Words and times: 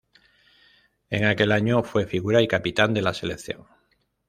En 1.11 1.25
aquel 1.25 1.51
año, 1.51 1.83
fue 1.83 2.07
figura 2.07 2.41
y 2.41 2.47
capitán 2.47 2.91
de 2.95 3.03
la 3.03 3.13
selección. 3.13 3.67